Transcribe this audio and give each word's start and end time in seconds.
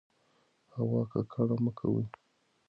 هوا 0.75 1.01
ککړه 1.11 1.55
مه 1.63 1.71
کوئ. 1.77 2.05